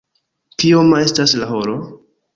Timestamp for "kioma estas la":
0.63-1.53